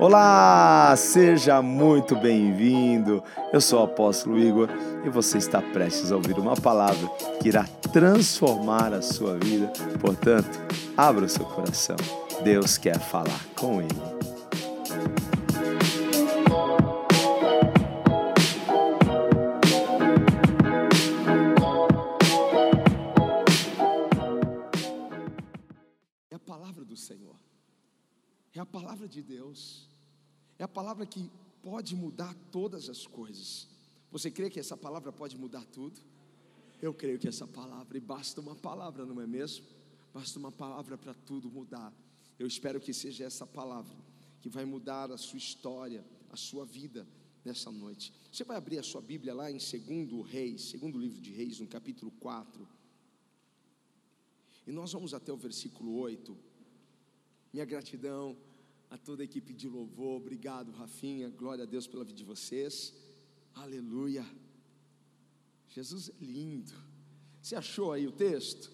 [0.00, 3.22] Olá, seja muito bem-vindo.
[3.52, 4.70] Eu sou o apóstolo Igor
[5.04, 7.06] e você está prestes a ouvir uma palavra
[7.38, 9.70] que irá transformar a sua vida.
[10.00, 10.58] Portanto,
[10.96, 11.96] abra o seu coração.
[12.42, 13.90] Deus quer falar com ele.
[26.30, 27.36] É a palavra do Senhor,
[28.54, 29.89] é a palavra de Deus,
[30.60, 31.30] é a palavra que
[31.62, 33.66] pode mudar todas as coisas.
[34.12, 35.98] Você crê que essa palavra pode mudar tudo?
[36.82, 39.64] Eu creio que essa palavra, e basta uma palavra, não é mesmo?
[40.12, 41.90] Basta uma palavra para tudo mudar.
[42.38, 43.96] Eu espero que seja essa palavra
[44.42, 47.08] que vai mudar a sua história, a sua vida
[47.42, 48.12] nessa noite.
[48.30, 51.66] Você vai abrir a sua Bíblia lá em 2 Reis, segundo livro de Reis, no
[51.66, 52.68] capítulo 4.
[54.66, 56.36] E nós vamos até o versículo 8.
[57.50, 58.36] Minha gratidão
[58.90, 60.16] a toda a equipe de louvor.
[60.16, 61.30] Obrigado, Rafinha.
[61.30, 62.92] Glória a Deus pela vida de vocês.
[63.54, 64.26] Aleluia.
[65.68, 66.72] Jesus é lindo.
[67.40, 68.72] Você achou aí o texto?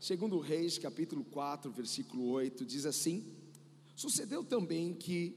[0.00, 3.30] Segundo Reis, capítulo 4, versículo 8, diz assim:
[3.94, 5.36] Sucedeu também que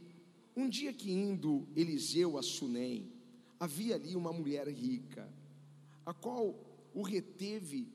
[0.56, 3.12] um dia que indo Eliseu a Sunem,
[3.60, 5.30] havia ali uma mulher rica,
[6.06, 6.56] a qual
[6.94, 7.92] o reteve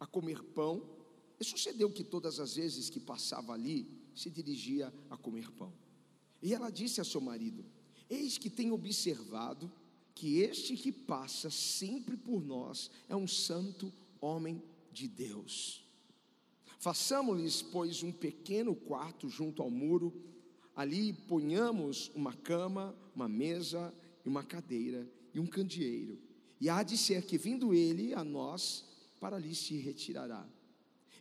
[0.00, 0.88] a comer pão
[1.38, 5.72] e sucedeu que todas as vezes que passava ali, se dirigia a comer pão.
[6.42, 7.64] E ela disse a seu marido:
[8.08, 9.70] Eis que tenho observado
[10.14, 14.62] que este que passa sempre por nós é um santo homem
[14.92, 15.84] de Deus.
[16.78, 20.12] Façamos-lhes, pois, um pequeno quarto junto ao muro,
[20.76, 23.92] ali ponhamos uma cama, uma mesa
[24.24, 26.18] e uma cadeira e um candeeiro.
[26.60, 28.84] E há de ser que, vindo ele a nós,
[29.18, 30.46] para ali se retirará.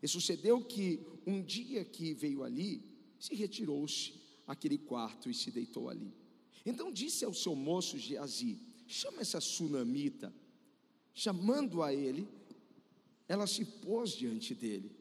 [0.04, 2.84] E sucedeu que um dia que veio ali,
[3.18, 4.14] se retirou-se
[4.46, 6.14] aquele quarto e se deitou ali.
[6.66, 10.34] Então disse ao seu moço Geazi: Chama essa sunamita.
[11.14, 12.28] Chamando a ele,
[13.30, 14.92] ela se pôs diante dele.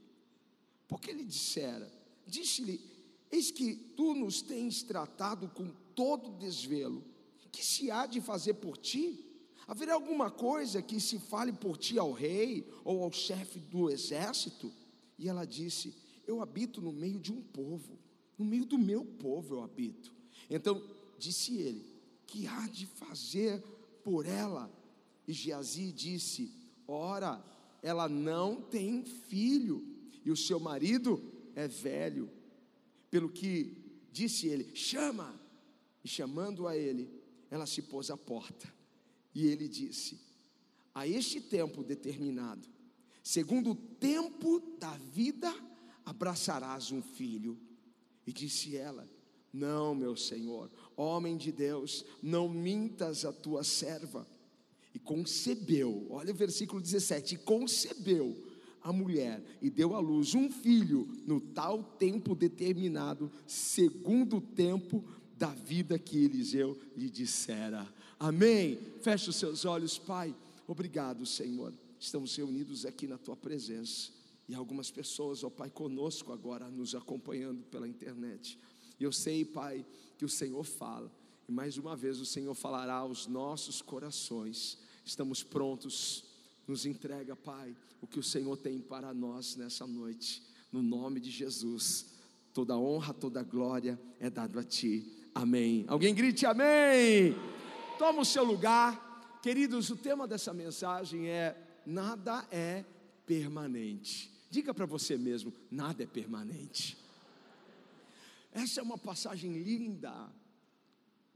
[0.86, 1.92] Porque ele dissera:
[2.24, 2.80] Disse-lhe:
[3.28, 7.02] Eis que tu nos tens tratado com todo desvelo.
[7.50, 9.18] Que se há de fazer por ti?
[9.66, 14.72] Haverá alguma coisa que se fale por ti ao rei ou ao chefe do exército?
[15.18, 15.94] E ela disse:
[16.26, 17.98] Eu habito no meio de um povo,
[18.38, 20.12] no meio do meu povo eu habito.
[20.50, 20.82] Então
[21.18, 21.84] disse ele:
[22.26, 23.62] Que há de fazer
[24.02, 24.70] por ela?
[25.26, 26.52] E Geazi disse:
[26.86, 27.42] Ora,
[27.82, 29.84] ela não tem filho,
[30.24, 31.22] e o seu marido
[31.54, 32.30] é velho.
[33.10, 33.76] Pelo que
[34.10, 35.40] disse ele: Chama!
[36.04, 37.08] E chamando a ele,
[37.50, 38.72] ela se pôs à porta.
[39.34, 40.18] E ele disse:
[40.94, 42.66] A este tempo determinado,
[43.22, 45.54] segundo o tempo da vida,
[46.04, 47.58] abraçarás um filho.
[48.26, 49.08] E disse ela:
[49.52, 54.26] Não, meu senhor, homem de Deus, não mintas a tua serva.
[54.94, 58.36] E concebeu, olha o versículo 17: e concebeu
[58.82, 65.04] a mulher e deu à luz um filho no tal tempo determinado, segundo o tempo
[65.36, 67.86] da vida que Eliseu lhe dissera.
[68.18, 68.78] Amém.
[69.00, 70.34] Feche os seus olhos, Pai.
[70.66, 71.72] Obrigado, Senhor
[72.02, 74.10] estamos reunidos aqui na tua presença.
[74.48, 78.58] E algumas pessoas, ó Pai, conosco agora, nos acompanhando pela internet.
[78.98, 79.86] E eu sei, Pai,
[80.18, 81.10] que o Senhor fala.
[81.48, 84.78] E mais uma vez o Senhor falará aos nossos corações.
[85.04, 86.24] Estamos prontos.
[86.66, 90.42] Nos entrega, Pai, o que o Senhor tem para nós nessa noite.
[90.72, 92.06] No nome de Jesus.
[92.52, 95.30] Toda honra, toda glória é dado a Ti.
[95.34, 95.84] Amém.
[95.86, 97.34] Alguém grite amém.
[97.96, 99.40] Toma o seu lugar.
[99.40, 102.84] Queridos, o tema dessa mensagem é nada é
[103.26, 104.30] permanente.
[104.50, 106.96] Diga para você mesmo: nada é permanente.
[108.52, 110.30] Essa é uma passagem linda,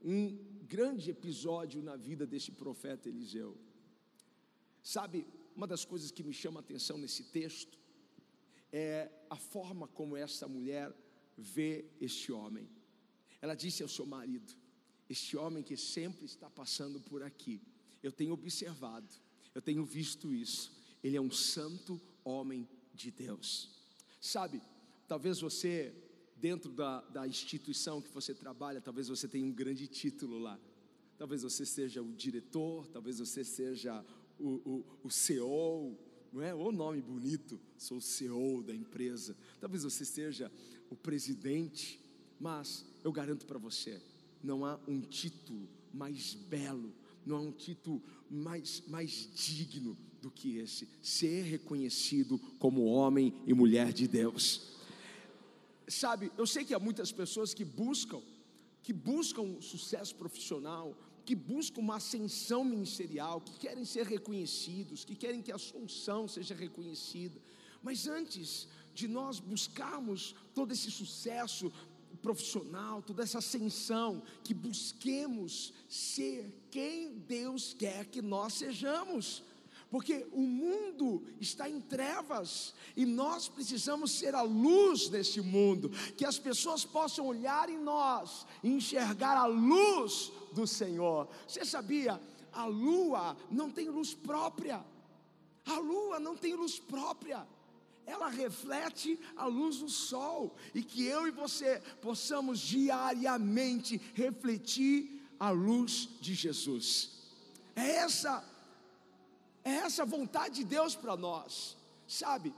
[0.04, 0.36] um
[0.68, 3.56] grande episódio na vida desse profeta Eliseu.
[4.82, 5.26] Sabe,
[5.56, 7.78] uma das coisas que me chama a atenção nesse texto
[8.70, 10.94] é a forma como essa mulher
[11.36, 12.68] vê este homem.
[13.40, 14.54] Ela disse ao seu marido:
[15.08, 17.62] Este homem que sempre está passando por aqui,
[18.02, 19.08] eu tenho observado
[19.56, 20.70] eu tenho visto isso.
[21.02, 23.70] Ele é um santo homem de Deus.
[24.20, 24.60] Sabe,
[25.08, 25.94] talvez você,
[26.36, 30.60] dentro da, da instituição que você trabalha, talvez você tenha um grande título lá.
[31.16, 34.04] Talvez você seja o diretor, talvez você seja
[34.38, 35.98] o, o, o CEO,
[36.30, 36.54] não é?
[36.54, 39.34] O nome bonito, sou o CEO da empresa.
[39.58, 40.52] Talvez você seja
[40.90, 41.98] o presidente,
[42.38, 44.02] mas eu garanto para você,
[44.42, 46.92] não há um título mais belo
[47.26, 53.52] não há um título mais, mais digno do que esse: ser reconhecido como homem e
[53.52, 54.74] mulher de Deus.
[55.88, 58.22] Sabe, eu sei que há muitas pessoas que buscam
[58.86, 65.42] que buscam sucesso profissional, que buscam uma ascensão ministerial, que querem ser reconhecidos, que querem
[65.42, 67.36] que a solução seja reconhecida.
[67.82, 71.72] Mas antes de nós buscarmos todo esse sucesso
[72.26, 79.44] profissional, toda essa ascensão, que busquemos ser quem Deus quer que nós sejamos
[79.88, 86.24] porque o mundo está em trevas e nós precisamos ser a luz desse mundo, que
[86.24, 91.28] as pessoas possam olhar em nós e enxergar a luz do Senhor.
[91.46, 92.20] Você sabia?
[92.52, 94.84] A lua não tem luz própria.
[95.64, 97.46] A lua não tem luz própria.
[98.06, 105.50] Ela reflete a luz do sol e que eu e você possamos diariamente refletir a
[105.50, 107.10] luz de Jesus.
[107.74, 108.44] É essa
[109.64, 111.76] é essa vontade de Deus para nós,
[112.06, 112.54] sabe?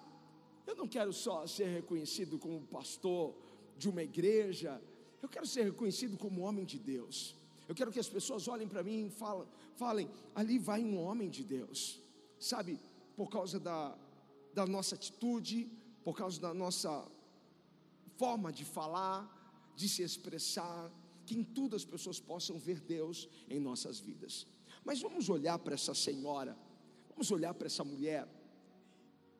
[0.66, 3.34] Eu não quero só ser reconhecido como pastor
[3.78, 4.78] de uma igreja,
[5.22, 7.34] eu quero ser reconhecido como homem de Deus.
[7.66, 11.28] Eu quero que as pessoas olhem para mim e falem, falem, ali vai um homem
[11.28, 12.00] de Deus,
[12.38, 12.78] sabe?
[13.16, 13.96] Por causa da,
[14.54, 15.70] da nossa atitude,
[16.02, 17.06] por causa da nossa
[18.16, 20.90] forma de falar, de se expressar,
[21.24, 24.46] que em tudo as pessoas possam ver Deus em nossas vidas.
[24.84, 26.56] Mas vamos olhar para essa senhora
[27.18, 28.28] Vamos olhar para essa mulher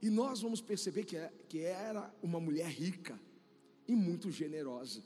[0.03, 3.17] e nós vamos perceber que, é, que era uma mulher rica
[3.87, 5.01] e muito generosa,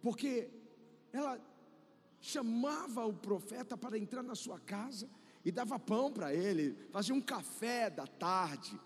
[0.00, 0.48] porque
[1.12, 1.38] ela
[2.22, 5.10] chamava o profeta para entrar na sua casa
[5.44, 8.78] e dava pão para ele, fazia um café da tarde,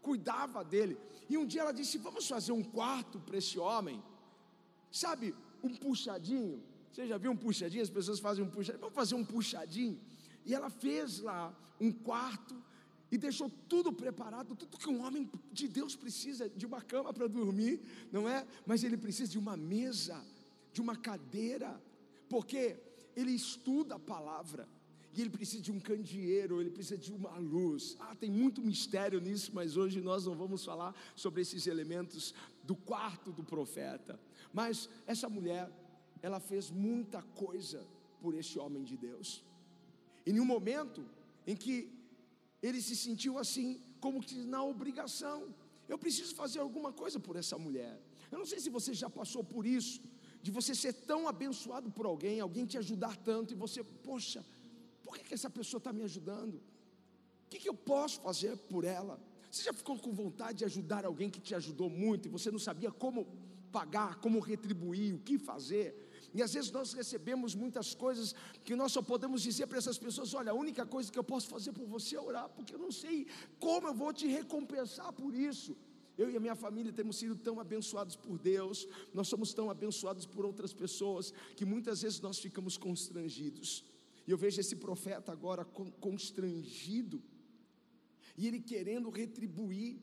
[0.00, 0.98] cuidava dele.
[1.28, 4.02] E um dia ela disse: Vamos fazer um quarto para esse homem,
[4.90, 6.62] sabe, um puxadinho.
[6.92, 7.82] Você já viu um puxadinho?
[7.82, 8.80] As pessoas fazem um puxadinho.
[8.80, 9.98] Vamos fazer um puxadinho.
[10.44, 12.60] E ela fez lá um quarto
[13.10, 17.26] e deixou tudo preparado, tudo que um homem de Deus precisa, de uma cama para
[17.28, 18.46] dormir, não é?
[18.66, 20.24] Mas ele precisa de uma mesa,
[20.72, 21.80] de uma cadeira,
[22.28, 22.76] porque
[23.14, 24.66] ele estuda a palavra.
[25.14, 27.96] E ele precisa de um candeeiro, ele precisa de uma luz.
[28.00, 32.74] Ah, tem muito mistério nisso, mas hoje nós não vamos falar sobre esses elementos do
[32.74, 34.18] quarto do profeta.
[34.52, 35.70] Mas essa mulher,
[36.22, 37.86] ela fez muita coisa
[38.20, 39.44] por esse homem de Deus.
[40.24, 41.04] E em um momento
[41.46, 41.92] em que
[42.62, 45.54] ele se sentiu assim, como que na obrigação,
[45.88, 48.00] eu preciso fazer alguma coisa por essa mulher.
[48.30, 50.00] Eu não sei se você já passou por isso,
[50.42, 54.44] de você ser tão abençoado por alguém, alguém te ajudar tanto, e você, poxa,
[55.12, 56.54] por que, que essa pessoa está me ajudando?
[56.54, 59.20] O que, que eu posso fazer por ela?
[59.50, 62.58] Você já ficou com vontade de ajudar alguém que te ajudou muito e você não
[62.58, 63.26] sabia como
[63.70, 66.08] pagar, como retribuir, o que fazer?
[66.32, 70.32] E às vezes nós recebemos muitas coisas que nós só podemos dizer para essas pessoas:
[70.32, 72.90] olha, a única coisa que eu posso fazer por você é orar, porque eu não
[72.90, 73.26] sei
[73.60, 75.76] como eu vou te recompensar por isso.
[76.16, 80.24] Eu e a minha família temos sido tão abençoados por Deus, nós somos tão abençoados
[80.24, 83.91] por outras pessoas, que muitas vezes nós ficamos constrangidos.
[84.26, 87.22] E eu vejo esse profeta agora constrangido,
[88.36, 90.00] e ele querendo retribuir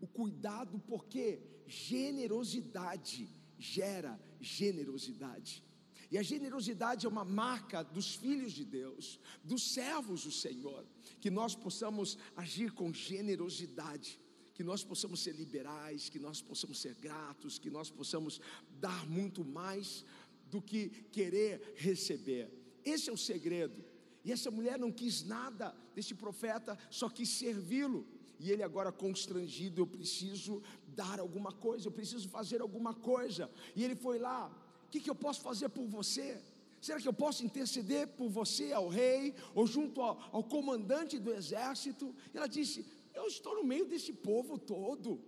[0.00, 3.28] o cuidado, porque generosidade
[3.58, 5.64] gera generosidade.
[6.10, 10.86] E a generosidade é uma marca dos filhos de Deus, dos servos do Senhor,
[11.20, 14.18] que nós possamos agir com generosidade,
[14.54, 18.40] que nós possamos ser liberais, que nós possamos ser gratos, que nós possamos
[18.80, 20.04] dar muito mais
[20.50, 22.50] do que querer receber.
[22.88, 23.84] Esse é o segredo.
[24.24, 28.06] E essa mulher não quis nada desse profeta, só quis servi-lo.
[28.40, 33.50] E ele agora constrangido, eu preciso dar alguma coisa, eu preciso fazer alguma coisa.
[33.74, 34.48] E ele foi lá,
[34.86, 36.40] o que, que eu posso fazer por você?
[36.80, 41.32] Será que eu posso interceder por você ao rei, ou junto ao, ao comandante do
[41.32, 42.14] exército?
[42.32, 45.20] E ela disse: Eu estou no meio desse povo todo.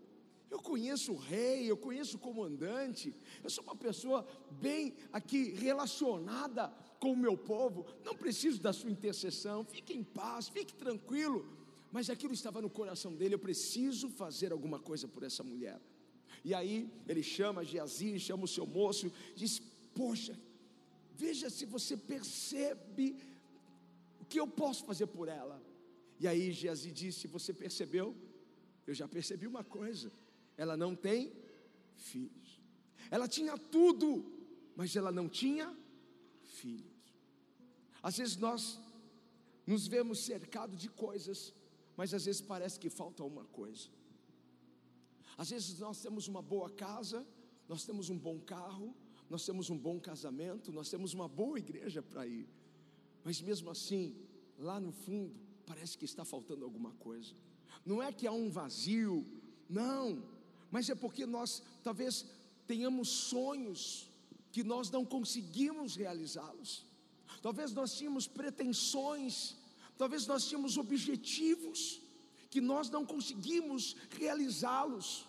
[0.49, 6.73] Eu conheço o rei, eu conheço o comandante, eu sou uma pessoa bem aqui relacionada
[7.01, 11.41] com o meu povo, não preciso da sua intercessão, fique em paz, fique tranquilo.
[11.91, 15.81] Mas aquilo estava no coração dele, eu preciso fazer alguma coisa por essa mulher.
[16.45, 19.61] E aí ele chama Geazi, chama o seu moço, diz:
[19.95, 20.39] Poxa,
[21.17, 23.17] veja se você percebe
[24.21, 25.61] o que eu posso fazer por ela.
[26.21, 28.15] E aí Geazi disse: Você percebeu?
[28.87, 30.13] Eu já percebi uma coisa:
[30.57, 31.33] ela não tem
[31.97, 32.61] filhos.
[33.11, 34.25] Ela tinha tudo,
[34.77, 35.77] mas ela não tinha
[36.43, 36.90] filhos.
[38.03, 38.79] Às vezes nós
[39.67, 41.55] nos vemos cercados de coisas,
[41.97, 43.89] mas às vezes parece que falta uma coisa.
[45.37, 47.27] Às vezes nós temos uma boa casa,
[47.69, 48.95] nós temos um bom carro,
[49.29, 52.49] nós temos um bom casamento, nós temos uma boa igreja para ir,
[53.23, 54.17] mas mesmo assim,
[54.59, 57.33] lá no fundo, parece que está faltando alguma coisa.
[57.87, 59.25] Não é que há um vazio,
[59.69, 60.23] não,
[60.71, 62.27] mas é porque nós talvez
[62.67, 64.11] tenhamos sonhos
[64.51, 66.85] que nós não conseguimos realizá-los.
[67.43, 69.57] Talvez nós tínhamos pretensões,
[69.97, 72.01] talvez nós tínhamos objetivos
[72.51, 75.27] que nós não conseguimos realizá-los.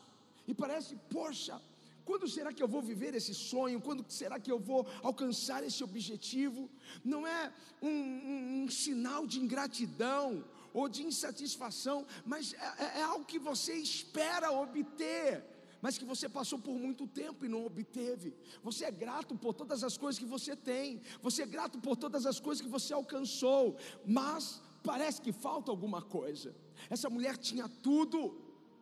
[0.48, 1.62] E parece, poxa,
[2.03, 3.79] quando será que eu vou viver esse sonho?
[3.79, 6.70] Quando será que eu vou alcançar esse objetivo?
[7.03, 10.43] Não é um, um, um sinal de ingratidão
[10.74, 15.43] ou de insatisfação, mas é, é, é algo que você espera obter
[15.82, 18.34] mas que você passou por muito tempo e não obteve.
[18.64, 22.26] Você é grato por todas as coisas que você tem, você é grato por todas
[22.26, 26.56] as coisas que você alcançou, mas parece que falta alguma coisa.
[26.90, 28.40] Essa mulher tinha tudo,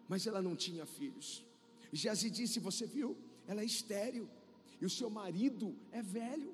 [0.08, 1.46] mas ela não tinha filhos.
[1.91, 3.18] Geazi disse: Você viu?
[3.48, 4.29] Ela é estéril,
[4.79, 6.53] e o seu marido é velho,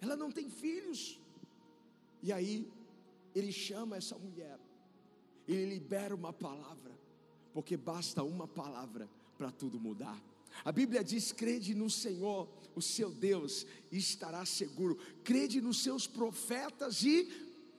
[0.00, 1.20] ela não tem filhos.
[2.22, 2.70] E aí,
[3.34, 4.58] ele chama essa mulher,
[5.46, 6.97] ele libera uma palavra,
[7.52, 10.20] porque basta uma palavra para tudo mudar.
[10.64, 14.98] A Bíblia diz: crede no Senhor, o seu Deus, e estará seguro.
[15.22, 17.24] Crede nos seus profetas e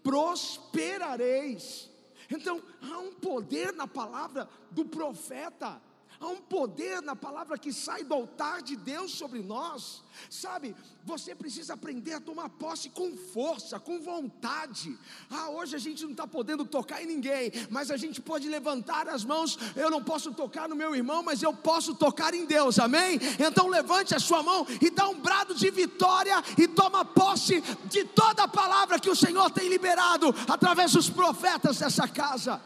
[0.04, 1.90] prosperareis.
[2.30, 5.82] Então, há um poder na palavra do profeta.
[6.22, 10.04] Há um poder na palavra que sai do altar de Deus sobre nós.
[10.30, 14.98] Sabe, você precisa aprender a tomar posse com força, com vontade.
[15.30, 19.08] Ah, hoje a gente não está podendo tocar em ninguém, mas a gente pode levantar
[19.08, 19.58] as mãos.
[19.78, 23.18] Eu não posso tocar no meu irmão, mas eu posso tocar em Deus, amém?
[23.40, 28.04] Então levante a sua mão e dá um brado de vitória e toma posse de
[28.04, 32.62] toda a palavra que o Senhor tem liberado através dos profetas dessa casa.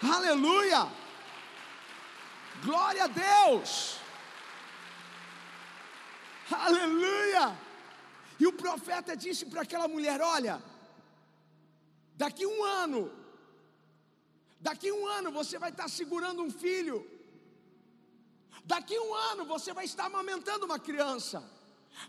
[0.00, 0.97] Aleluia!
[2.64, 3.98] Glória a Deus!
[6.50, 7.56] Aleluia!
[8.40, 10.62] E o profeta disse para aquela mulher: Olha,
[12.14, 13.12] daqui um ano,
[14.60, 17.06] daqui um ano você vai estar segurando um filho,
[18.64, 21.42] daqui um ano você vai estar amamentando uma criança,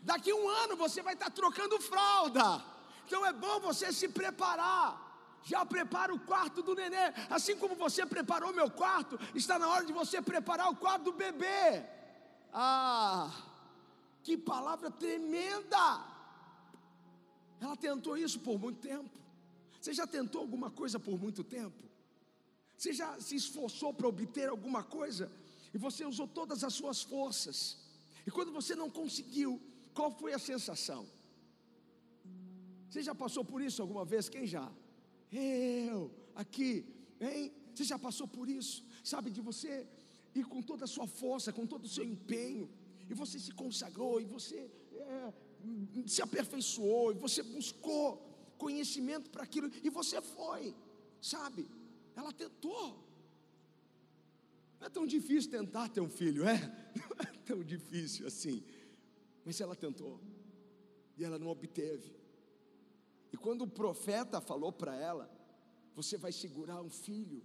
[0.02, 2.64] daqui um ano você vai estar trocando fralda.
[3.06, 5.09] Então é bom você se preparar
[5.44, 9.86] já prepara o quarto do nenê, assim como você preparou meu quarto, está na hora
[9.86, 11.86] de você preparar o quarto do bebê.
[12.54, 13.32] Ah,
[14.24, 16.06] que palavra tremenda!
[17.60, 19.18] Ela tentou isso por muito tempo.
[19.80, 21.84] Você já tentou alguma coisa por muito tempo?
[22.78, 25.32] Você já se esforçou para obter alguma coisa
[25.74, 27.78] e você usou todas as suas forças?
[28.26, 29.62] E quando você não conseguiu,
[29.94, 31.06] qual foi a sensação?
[32.90, 34.30] Você já passou por isso alguma vez?
[34.30, 34.72] Quem já?
[35.32, 36.86] Eu, aqui,
[37.20, 37.54] hein?
[37.74, 39.30] Você já passou por isso, sabe?
[39.30, 39.88] De você
[40.36, 42.70] ir com toda a sua força, com todo o seu empenho,
[43.10, 45.34] e você se consagrou, e você é,
[46.08, 48.18] se aperfeiçoou, e você buscou
[48.58, 50.76] conhecimento para aquilo, e você foi,
[51.22, 51.68] sabe?
[52.16, 53.08] Ela tentou.
[54.80, 56.58] Não é tão difícil tentar ter um filho, é?
[56.96, 58.64] Não é tão difícil assim.
[59.46, 60.20] Mas ela tentou,
[61.18, 62.19] e ela não obteve.
[63.32, 65.30] E quando o profeta falou para ela:
[65.96, 67.44] Você vai segurar um filho,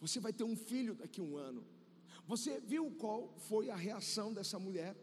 [0.00, 1.64] você vai ter um filho daqui a um ano.
[2.26, 4.96] Você viu qual foi a reação dessa mulher?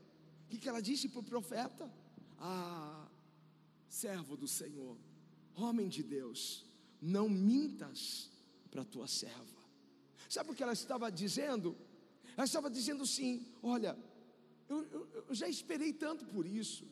[0.46, 1.92] O que, ela disse para o profeta?
[2.40, 3.10] Ah,
[3.90, 4.98] servo do Senhor,
[5.54, 6.66] homem de Deus,
[7.02, 8.32] não mintas
[8.72, 9.58] para tua serva.
[10.30, 11.76] Sabe o que ela estava dizendo?
[12.36, 13.98] Ela estava dizendo assim: Olha,
[14.70, 16.88] eu, eu, eu já esperei tanto por isso.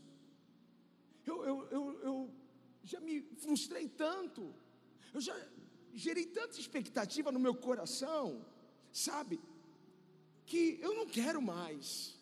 [1.26, 2.34] Eu, eu, eu, eu
[2.86, 4.54] já me frustrei tanto,
[5.14, 5.36] eu já
[5.94, 8.46] gerei tanta expectativa no meu coração,
[8.92, 9.42] sabe,
[10.46, 12.16] que eu não quero mais.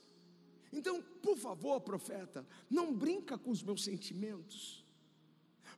[0.72, 4.86] Então, por favor, profeta, não brinca com os meus sentimentos,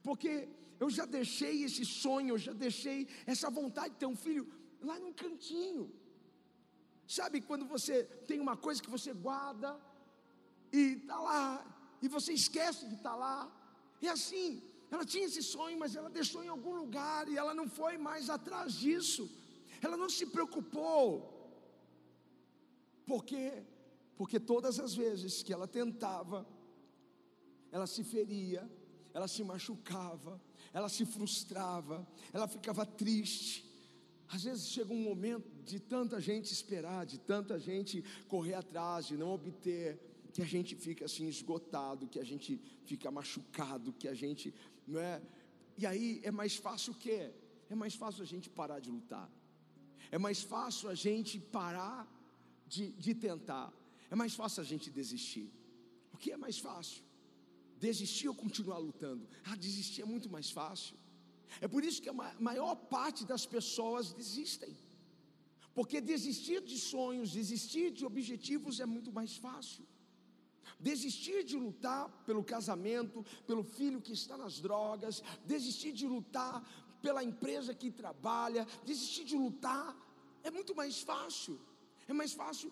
[0.03, 0.47] porque
[0.79, 4.47] eu já deixei esse sonho, eu já deixei essa vontade de ter um filho
[4.81, 5.91] lá num cantinho.
[7.07, 9.79] Sabe quando você tem uma coisa que você guarda
[10.71, 13.61] e está lá, e você esquece de estar tá lá?
[14.01, 14.61] É assim,
[14.91, 18.29] ela tinha esse sonho, mas ela deixou em algum lugar e ela não foi mais
[18.29, 19.29] atrás disso.
[19.81, 21.31] Ela não se preocupou.
[23.05, 23.63] Por quê?
[24.15, 26.47] Porque todas as vezes que ela tentava,
[27.71, 28.69] ela se feria,
[29.13, 30.41] ela se machucava,
[30.73, 33.65] ela se frustrava, ela ficava triste.
[34.27, 39.17] Às vezes chega um momento de tanta gente esperar, de tanta gente correr atrás, de
[39.17, 39.99] não obter,
[40.33, 44.53] que a gente fica assim esgotado, que a gente fica machucado, que a gente
[44.87, 45.21] não é?
[45.77, 47.31] E aí é mais fácil o quê?
[47.69, 49.29] É mais fácil a gente parar de lutar.
[50.11, 52.07] É mais fácil a gente parar
[52.67, 53.73] de, de tentar.
[54.09, 55.51] É mais fácil a gente desistir.
[56.13, 57.03] O que é mais fácil?
[57.77, 59.27] Desistir ou continuar lutando?
[59.43, 60.95] Ah, desistir é muito mais fácil.
[61.59, 64.75] É por isso que a maior parte das pessoas desistem.
[65.73, 69.85] Porque desistir de sonhos, desistir de objetivos é muito mais fácil.
[70.79, 76.63] Desistir de lutar pelo casamento, pelo filho que está nas drogas, desistir de lutar
[77.01, 79.95] pela empresa que trabalha, desistir de lutar,
[80.43, 81.59] é muito mais fácil.
[82.07, 82.71] É mais fácil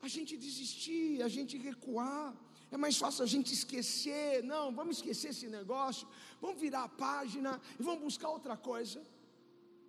[0.00, 2.36] a gente desistir, a gente recuar.
[2.70, 4.42] É mais fácil a gente esquecer.
[4.44, 6.06] Não, vamos esquecer esse negócio.
[6.40, 9.04] Vamos virar a página e vamos buscar outra coisa.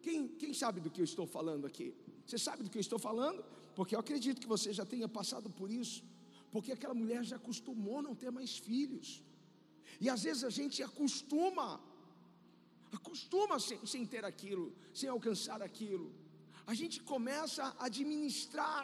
[0.01, 1.93] Quem, quem sabe do que eu estou falando aqui?
[2.25, 3.43] Você sabe do que eu estou falando?
[3.75, 6.03] Porque eu acredito que você já tenha passado por isso.
[6.51, 9.23] Porque aquela mulher já acostumou não ter mais filhos.
[9.99, 11.81] E às vezes a gente acostuma,
[12.91, 16.11] acostuma sem, sem ter aquilo, sem alcançar aquilo.
[16.65, 18.81] A gente começa a administrar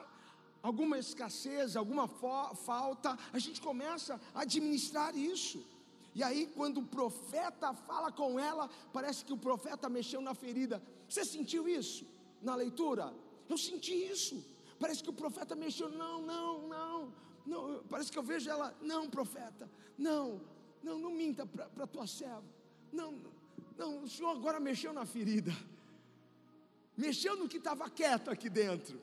[0.61, 5.63] alguma escassez, alguma falta, a gente começa a administrar isso.
[6.15, 10.81] E aí, quando o profeta fala com ela, parece que o profeta mexeu na ferida.
[11.09, 12.05] Você sentiu isso
[12.41, 13.13] na leitura?
[13.49, 14.43] Eu senti isso.
[14.79, 15.89] Parece que o profeta mexeu.
[15.89, 17.13] Não, não, não.
[17.45, 17.83] Não.
[17.89, 18.75] Parece que eu vejo ela.
[18.81, 19.69] Não, profeta.
[19.97, 20.41] Não,
[20.83, 22.43] não, não minta para a tua serva.
[22.91, 23.19] Não,
[23.77, 25.51] não, o Senhor agora mexeu na ferida.
[26.95, 29.01] Mexeu no que estava quieto aqui dentro.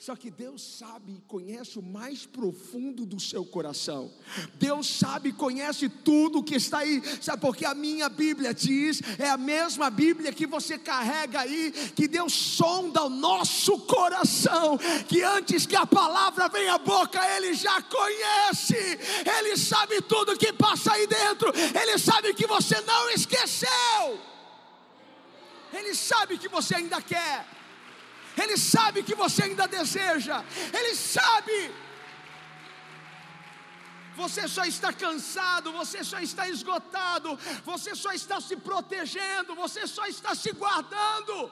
[0.00, 4.10] Só que Deus sabe e conhece o mais profundo do seu coração.
[4.54, 7.02] Deus sabe e conhece tudo que está aí.
[7.20, 12.08] Sabe porque a minha Bíblia diz, é a mesma Bíblia que você carrega aí, que
[12.08, 17.82] Deus sonda o nosso coração, que antes que a palavra venha à boca, ele já
[17.82, 18.74] conhece.
[19.38, 21.52] Ele sabe tudo que passa aí dentro.
[21.54, 23.68] Ele sabe que você não esqueceu.
[25.74, 27.59] Ele sabe que você ainda quer.
[28.42, 30.44] Ele sabe que você ainda deseja,
[30.78, 31.58] Ele sabe.
[34.16, 40.04] Você só está cansado, você só está esgotado, você só está se protegendo, você só
[40.06, 41.50] está se guardando.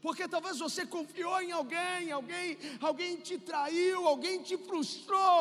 [0.00, 5.40] Porque talvez você confiou em alguém, alguém, alguém te traiu, alguém te frustrou.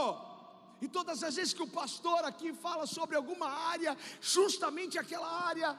[0.82, 5.77] E todas as vezes que o pastor aqui fala sobre alguma área, justamente aquela área,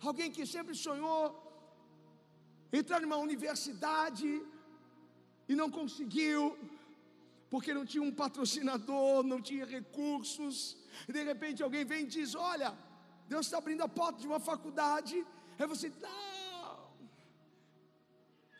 [0.00, 1.45] alguém que sempre sonhou
[2.72, 4.42] entrar numa universidade
[5.48, 6.58] e não conseguiu,
[7.48, 10.76] porque não tinha um patrocinador, não tinha recursos,
[11.08, 12.76] e de repente alguém vem e diz: Olha,
[13.28, 15.24] Deus está abrindo a porta de uma faculdade,
[15.58, 16.88] aí você, não,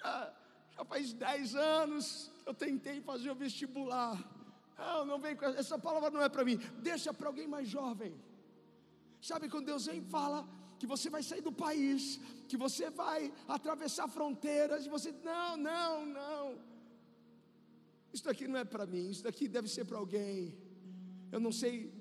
[0.04, 0.32] ah,
[0.76, 4.16] já faz 10 anos que eu tentei fazer o vestibular,
[4.78, 8.14] não, não vem com essa palavra não é para mim, deixa para alguém mais jovem.
[9.20, 10.46] Sabe quando Deus vem e fala,
[10.78, 16.06] que você vai sair do país, que você vai atravessar fronteiras, e você, não, não,
[16.06, 16.58] não.
[18.12, 20.56] Isso daqui não é para mim, isso daqui deve ser para alguém.
[21.30, 21.92] Eu não sei,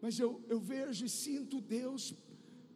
[0.00, 2.14] mas eu, eu vejo e sinto Deus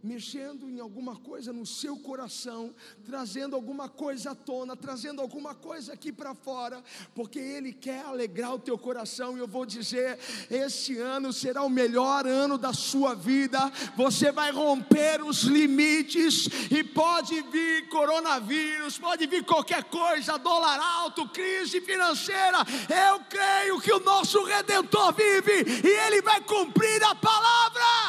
[0.02, 5.92] mexendo em alguma coisa no seu coração, trazendo alguma coisa à tona, trazendo alguma coisa
[5.92, 6.82] aqui para fora,
[7.14, 9.36] porque Ele quer alegrar o teu coração.
[9.36, 10.18] E eu vou dizer:
[10.50, 13.58] esse ano será o melhor ano da sua vida.
[13.96, 21.28] Você vai romper os limites e pode vir coronavírus, pode vir qualquer coisa, dólar alto,
[21.28, 22.58] crise financeira.
[22.88, 28.07] Eu creio que o nosso Redentor vive e Ele vai cumprir a palavra.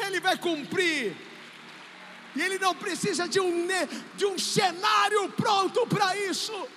[0.00, 1.16] Ele vai cumprir.
[2.36, 3.66] E Ele não precisa de um,
[4.16, 6.68] de um cenário pronto para isso.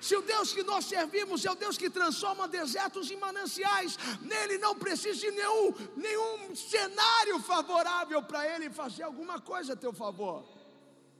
[0.00, 4.56] Se o Deus que nós servimos é o Deus que transforma desertos em mananciais, nele
[4.58, 10.57] não precisa de nenhum, nenhum cenário favorável para Ele fazer alguma coisa a teu favor.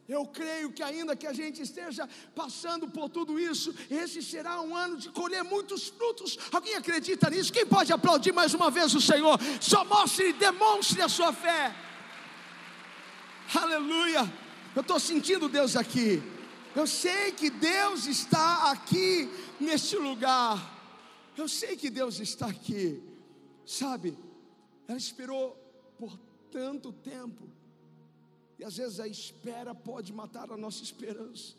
[0.09, 4.75] Eu creio que ainda que a gente esteja passando por tudo isso, esse será um
[4.75, 6.39] ano de colher muitos frutos.
[6.51, 7.53] Alguém acredita nisso?
[7.53, 9.39] Quem pode aplaudir mais uma vez o Senhor?
[9.61, 11.77] Só mostre e demonstre a sua fé.
[13.55, 14.33] Aleluia.
[14.75, 16.23] Eu estou sentindo Deus aqui.
[16.75, 19.29] Eu sei que Deus está aqui
[19.61, 20.77] neste lugar.
[21.37, 23.03] Eu sei que Deus está aqui.
[23.67, 24.17] Sabe,
[24.87, 25.55] ela esperou
[25.99, 26.19] por
[26.51, 27.58] tanto tempo
[28.59, 31.55] e às vezes a espera pode matar a nossa esperança.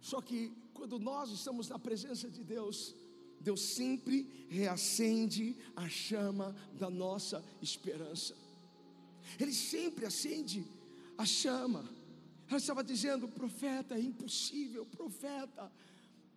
[0.00, 2.94] Só que quando nós estamos na presença de Deus,
[3.40, 8.34] Deus sempre reacende a chama da nossa esperança.
[9.38, 10.64] Ele sempre acende
[11.16, 11.88] a chama.
[12.48, 15.70] Ela estava dizendo, profeta, é impossível, profeta.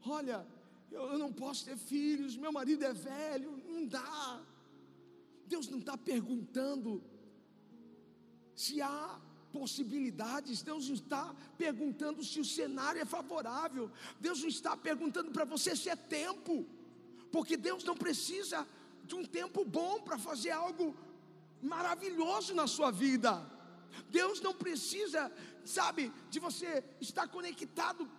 [0.05, 0.45] Olha,
[0.89, 4.41] eu, não posso ter filhos, meu marido é velho, não dá.
[5.47, 7.03] Deus não está perguntando
[8.61, 9.19] se há
[9.51, 11.23] possibilidades, Deus está
[11.57, 13.85] perguntando se o cenário é favorável,
[14.19, 16.65] Deus não está perguntando para você se é tempo,
[17.31, 18.59] porque Deus não precisa
[19.03, 20.95] de um tempo bom para fazer algo
[21.61, 23.31] maravilhoso na sua vida.
[24.09, 25.31] Deus não precisa,
[25.65, 28.09] sabe, de você estar conectado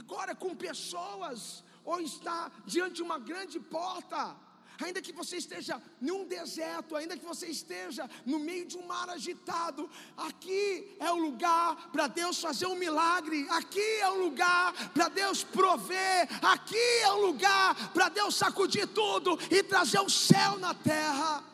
[0.00, 4.36] agora com pessoas ou está diante de uma grande porta,
[4.84, 9.08] ainda que você esteja num deserto, ainda que você esteja no meio de um mar
[9.08, 15.08] agitado, aqui é o lugar para Deus fazer um milagre, aqui é o lugar para
[15.08, 20.74] Deus prover, aqui é o lugar para Deus sacudir tudo e trazer o céu na
[20.74, 21.44] terra.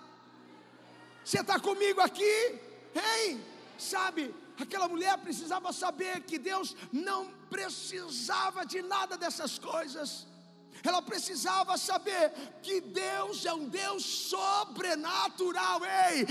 [1.24, 2.58] Você está comigo aqui?
[2.94, 3.44] Hein?
[3.78, 10.26] Sabe, aquela mulher precisava saber que Deus não precisava de nada dessas coisas.
[10.82, 15.80] Ela precisava saber que Deus é um Deus sobrenatural.
[15.84, 16.26] Ei,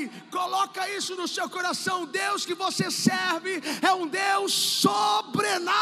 [0.00, 2.06] ei, coloca isso no seu coração.
[2.06, 5.74] Deus que você serve é um Deus sobrenatural.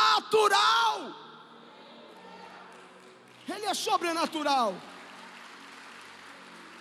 [3.48, 4.75] Ele é sobrenatural.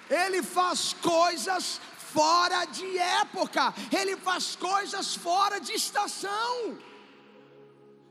[0.09, 1.79] Ele faz coisas
[2.13, 6.77] fora de época, ele faz coisas fora de estação.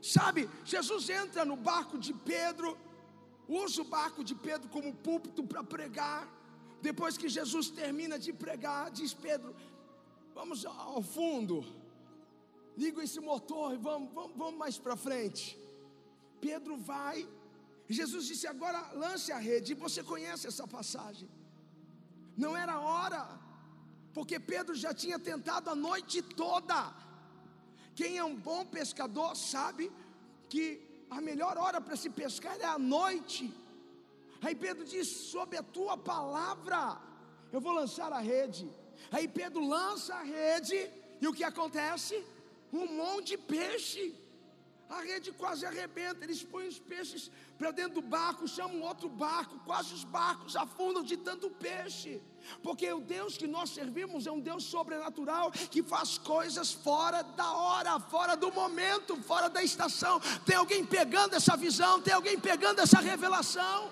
[0.01, 2.75] Sabe, Jesus entra no barco de Pedro,
[3.59, 6.21] usa o barco de Pedro como púlpito para pregar.
[6.81, 9.55] Depois que Jesus termina de pregar, diz Pedro:
[10.33, 11.65] Vamos ao fundo,
[12.77, 15.43] liga esse motor e vamos, vamos, vamos mais para frente.
[16.39, 17.27] Pedro vai,
[17.87, 19.73] Jesus disse: Agora lance a rede.
[19.73, 21.29] E você conhece essa passagem.
[22.37, 23.23] Não era hora,
[24.13, 26.79] porque Pedro já tinha tentado a noite toda.
[27.93, 29.91] Quem é um bom pescador sabe
[30.49, 33.53] que a melhor hora para se pescar é a noite.
[34.41, 36.97] Aí Pedro diz: Sob a tua palavra,
[37.51, 38.67] eu vou lançar a rede.
[39.11, 42.23] Aí Pedro lança a rede, e o que acontece?
[42.71, 44.15] Um monte de peixe.
[44.91, 46.23] A rede quase arrebenta.
[46.25, 51.01] Eles põem os peixes para dentro do barco, chamam outro barco, quase os barcos afundam
[51.01, 52.21] de tanto peixe.
[52.61, 57.49] Porque o Deus que nós servimos é um Deus sobrenatural que faz coisas fora da
[57.53, 60.19] hora, fora do momento, fora da estação.
[60.45, 63.89] Tem alguém pegando essa visão, tem alguém pegando essa revelação.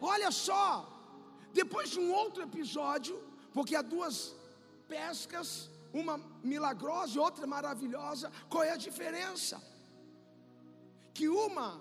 [0.00, 0.88] Olha só,
[1.52, 3.20] depois de um outro episódio,
[3.52, 4.32] porque há duas
[4.88, 9.71] pescas, uma milagrosa e outra maravilhosa, qual é a diferença?
[11.22, 11.80] Que uma,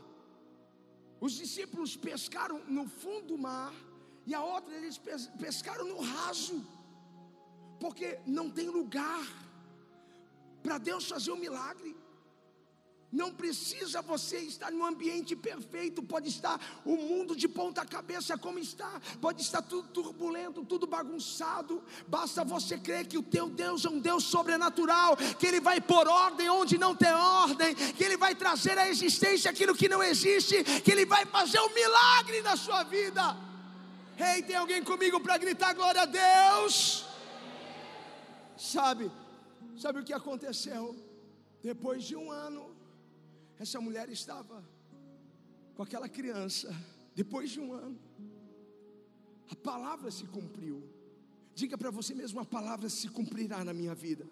[1.19, 3.73] os discípulos pescaram no fundo do mar
[4.23, 4.99] e a outra eles
[5.39, 6.63] pescaram no raso,
[7.79, 9.25] porque não tem lugar
[10.61, 11.97] para Deus fazer um milagre.
[13.11, 18.57] Não precisa você estar num ambiente perfeito, pode estar o mundo de ponta cabeça como
[18.57, 21.83] está, pode estar tudo turbulento, tudo bagunçado.
[22.07, 26.07] Basta você crer que o teu Deus é um Deus sobrenatural, que ele vai pôr
[26.07, 30.63] ordem onde não tem ordem, que ele vai trazer à existência aquilo que não existe,
[30.81, 33.35] que ele vai fazer um milagre na sua vida.
[34.17, 37.05] Ei, tem alguém comigo para gritar glória a Deus?
[38.55, 39.11] Sabe,
[39.77, 40.95] sabe o que aconteceu?
[41.61, 42.70] Depois de um ano,
[43.61, 44.63] essa mulher estava
[45.75, 46.67] com aquela criança.
[47.13, 47.99] Depois de um ano,
[49.51, 50.77] a palavra se cumpriu.
[51.53, 54.25] Diga para você mesmo: a palavra se cumprirá na minha vida.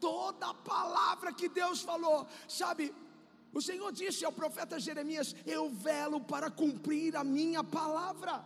[0.00, 2.94] Toda a palavra que Deus falou, sabe,
[3.52, 8.44] o Senhor disse ao profeta Jeremias: Eu velo para cumprir a minha palavra.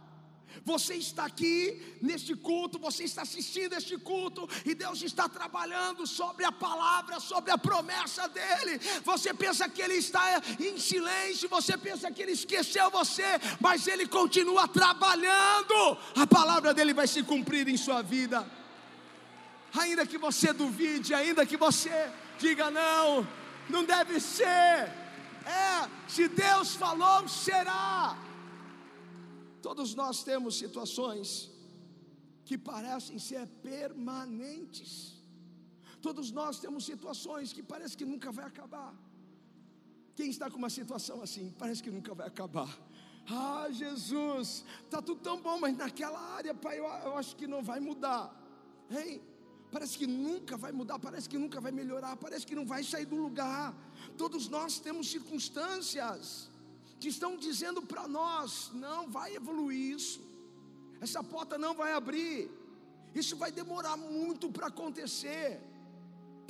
[0.65, 6.45] Você está aqui neste culto, você está assistindo este culto e Deus está trabalhando sobre
[6.45, 8.81] a palavra, sobre a promessa dele.
[9.05, 13.25] Você pensa que ele está em silêncio, você pensa que ele esqueceu você,
[13.61, 15.99] mas ele continua trabalhando.
[16.17, 18.47] A palavra dele vai se cumprir em sua vida.
[19.75, 23.27] Ainda que você duvide, ainda que você diga não,
[23.69, 24.93] não deve ser.
[25.47, 28.17] É, se Deus falou, será.
[29.67, 31.27] Todos nós temos situações
[32.45, 34.93] que parecem ser permanentes.
[36.07, 38.93] Todos nós temos situações que parece que nunca vai acabar.
[40.17, 42.71] Quem está com uma situação assim, parece que nunca vai acabar.
[43.31, 47.63] Ah, Jesus, está tudo tão bom, mas naquela área, pai, eu, eu acho que não
[47.63, 48.25] vai mudar.
[48.91, 49.23] Hein?
[49.71, 53.07] Parece que nunca vai mudar, parece que nunca vai melhorar, parece que não vai sair
[53.07, 53.75] do lugar.
[54.19, 56.51] Todos nós temos circunstâncias
[57.03, 60.21] que estão dizendo para nós: não vai evoluir isso,
[61.07, 62.37] essa porta não vai abrir,
[63.21, 65.47] isso vai demorar muito para acontecer.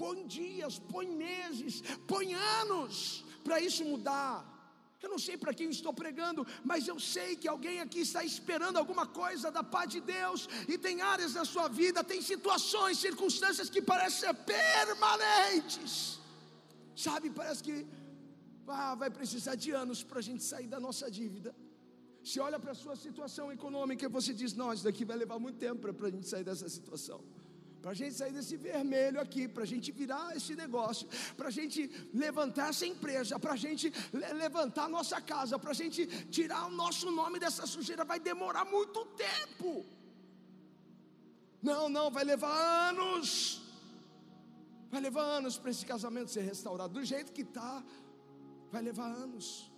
[0.03, 1.75] Põe dias, põe meses,
[2.13, 2.29] põe
[2.61, 4.35] anos para isso mudar.
[5.05, 8.77] Eu não sei para quem estou pregando, mas eu sei que alguém aqui está esperando
[8.83, 10.41] alguma coisa da paz de Deus,
[10.73, 15.93] e tem áreas da sua vida, tem situações, circunstâncias que parecem ser permanentes.
[17.05, 17.77] Sabe, parece que
[18.69, 21.55] ah, vai precisar de anos para a gente sair da nossa dívida.
[22.23, 25.39] Se olha para a sua situação econômica e você diz: Não, isso daqui vai levar
[25.39, 27.21] muito tempo para a gente sair dessa situação.
[27.81, 31.51] para a gente sair desse vermelho aqui, para a gente virar esse negócio, para a
[31.51, 33.93] gente levantar essa empresa, para a gente
[34.43, 38.65] levantar a nossa casa, para a gente tirar o nosso nome dessa sujeira, vai demorar
[38.65, 39.85] muito tempo.
[41.61, 42.55] Não, não, vai levar
[42.91, 43.63] anos.
[44.93, 46.93] Vai levar anos para esse casamento ser restaurado.
[46.93, 47.83] Do jeito que está,
[48.73, 49.71] vai levar anos.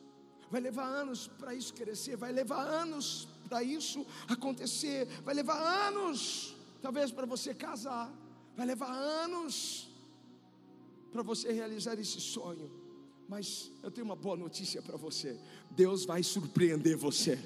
[0.50, 2.16] Vai levar anos para isso crescer.
[2.16, 5.06] Vai levar anos para isso acontecer.
[5.22, 6.54] Vai levar anos
[6.84, 8.12] talvez para você casar,
[8.54, 9.88] vai levar anos
[11.10, 12.70] para você realizar esse sonho.
[13.26, 17.38] Mas eu tenho uma boa notícia para você: Deus vai surpreender você.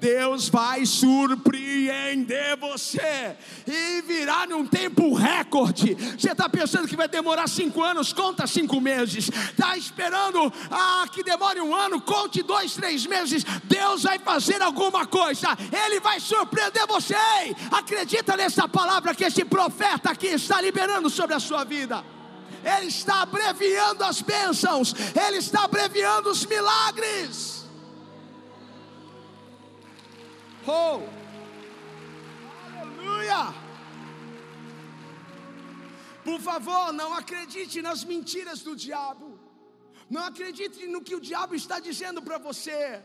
[0.00, 5.94] Deus vai surpreender você e virá num tempo recorde.
[6.18, 8.12] Você está pensando que vai demorar cinco anos?
[8.12, 9.28] Conta cinco meses.
[9.28, 12.00] Está esperando ah, que demore um ano?
[12.00, 13.44] Conte dois, três meses.
[13.64, 15.56] Deus vai fazer alguma coisa.
[15.84, 17.16] Ele vai surpreender você.
[17.70, 22.04] Acredita nessa palavra que esse profeta aqui está liberando sobre a sua vida.
[22.64, 24.94] Ele está abreviando as bênçãos.
[25.26, 27.55] Ele está abreviando os milagres.
[30.68, 31.00] Oh!
[32.66, 33.54] Aleluia!
[36.24, 39.38] Por favor, não acredite nas mentiras do diabo.
[40.10, 43.00] Não acredite no que o diabo está dizendo para você.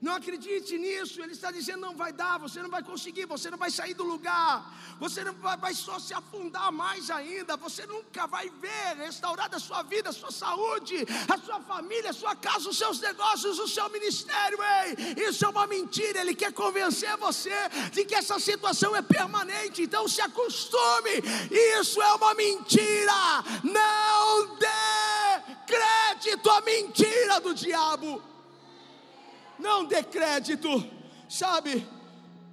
[0.00, 1.22] Não acredite nisso.
[1.22, 4.04] Ele está dizendo: não vai dar, você não vai conseguir, você não vai sair do
[4.04, 7.56] lugar, você não vai, vai só se afundar mais ainda.
[7.56, 12.12] Você nunca vai ver restaurada a sua vida, a sua saúde, a sua família, a
[12.12, 14.58] sua casa, os seus negócios, o seu ministério.
[14.84, 16.20] Ei, isso é uma mentira.
[16.20, 17.54] Ele quer convencer você
[17.92, 19.82] de que essa situação é permanente.
[19.82, 21.22] Então se acostume.
[21.80, 23.44] Isso é uma mentira.
[23.64, 24.66] Não dê
[25.66, 28.35] crédito à mentira do diabo
[29.58, 30.68] não dê crédito,
[31.28, 31.86] sabe?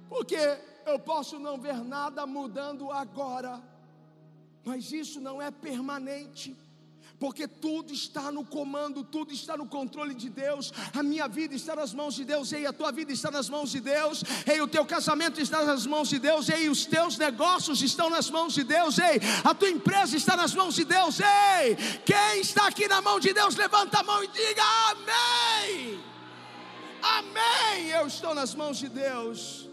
[0.08, 0.36] Porque
[0.86, 3.62] eu posso não ver nada mudando agora,
[4.64, 6.56] mas isso não é permanente.
[7.18, 10.72] Porque tudo está no comando, tudo está no controle de Deus.
[10.92, 13.70] A minha vida está nas mãos de Deus, ei, a tua vida está nas mãos
[13.70, 17.80] de Deus, ei, o teu casamento está nas mãos de Deus, ei, os teus negócios
[17.82, 21.76] estão nas mãos de Deus, ei, a tua empresa está nas mãos de Deus, ei.
[22.04, 25.93] Quem está aqui na mão de Deus, levanta a mão e diga amém.
[27.04, 27.90] Amém.
[27.90, 29.68] Eu estou nas mãos de Deus.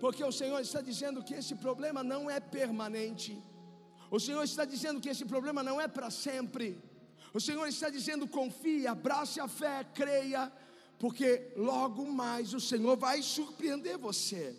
[0.00, 3.40] Porque o Senhor está dizendo que esse problema não é permanente.
[4.10, 6.82] O Senhor está dizendo que esse problema não é para sempre.
[7.32, 10.52] O Senhor está dizendo: confie, abrace a fé, creia,
[10.98, 14.56] porque logo mais o Senhor vai surpreender você.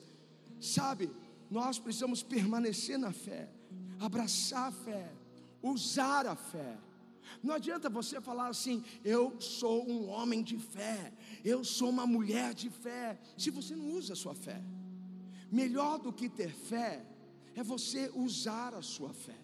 [0.59, 1.11] Sabe,
[1.51, 3.49] nós precisamos permanecer na fé,
[3.99, 5.11] abraçar a fé,
[5.61, 6.77] usar a fé.
[7.43, 12.53] Não adianta você falar assim, eu sou um homem de fé, eu sou uma mulher
[12.53, 14.63] de fé, se você não usa a sua fé.
[15.51, 17.05] Melhor do que ter fé
[17.55, 19.39] é você usar a sua fé.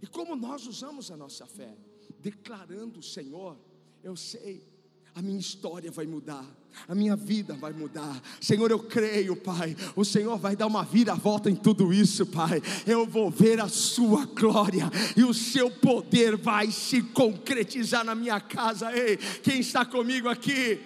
[0.00, 1.76] E como nós usamos a nossa fé?
[2.20, 3.58] Declarando, Senhor,
[4.02, 4.66] eu sei
[5.14, 6.44] a minha história vai mudar,
[6.88, 8.20] a minha vida vai mudar.
[8.40, 9.76] Senhor, eu creio, Pai.
[9.94, 12.62] O Senhor vai dar uma vira-volta em tudo isso, Pai.
[12.86, 18.40] Eu vou ver a Sua glória e o Seu poder vai se concretizar na minha
[18.40, 18.90] casa.
[18.96, 20.80] Ei, quem está comigo aqui?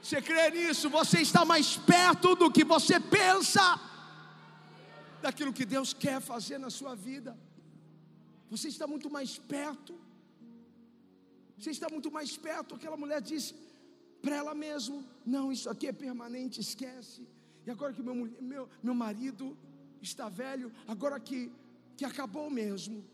[0.00, 0.88] Você crê nisso?
[0.88, 3.80] Você está mais perto do que você pensa,
[5.20, 7.36] daquilo que Deus quer fazer na sua vida.
[8.48, 9.98] Você está muito mais perto.
[11.58, 12.74] Você está muito mais perto.
[12.74, 13.54] Aquela mulher disse
[14.20, 17.26] para ela mesma: Não, isso aqui é permanente, esquece.
[17.66, 19.56] E agora que meu, meu, meu marido
[20.00, 21.50] está velho, agora que,
[21.96, 23.04] que acabou mesmo.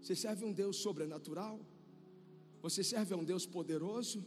[0.00, 1.60] Você serve um Deus sobrenatural?
[2.62, 4.24] Você serve a um Deus poderoso?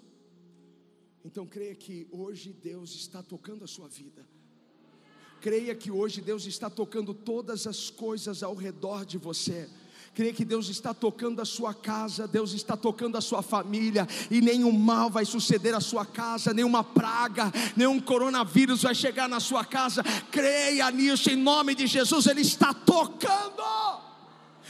[1.23, 4.27] Então creia que hoje Deus está tocando a sua vida.
[5.41, 9.69] Creia que hoje Deus está tocando todas as coisas ao redor de você.
[10.13, 14.41] Creia que Deus está tocando a sua casa, Deus está tocando a sua família, e
[14.41, 19.63] nenhum mal vai suceder à sua casa, nenhuma praga, nenhum coronavírus vai chegar na sua
[19.63, 20.03] casa.
[20.31, 24.08] Creia nisso, em nome de Jesus, Ele está tocando.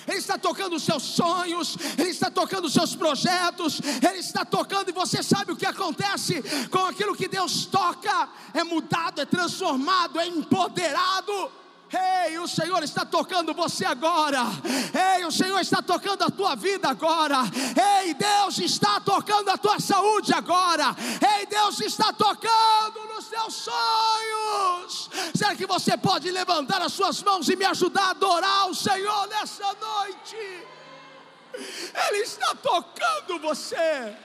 [0.09, 4.89] Ele está tocando os seus sonhos, Ele está tocando os seus projetos, Ele está tocando,
[4.89, 10.19] e você sabe o que acontece com aquilo que Deus toca: é mudado, é transformado,
[10.19, 11.51] é empoderado.
[11.91, 14.43] Ei, o Senhor está tocando você agora.
[15.15, 17.37] Ei, o Senhor está tocando a tua vida agora.
[18.01, 20.95] Ei, Deus está tocando a tua saúde agora.
[21.37, 25.09] Ei, Deus está tocando nos teus sonhos.
[25.33, 29.27] Será que você pode levantar as suas mãos e me ajudar a adorar o Senhor
[29.27, 30.37] nessa noite?
[31.55, 34.15] Ele está tocando você.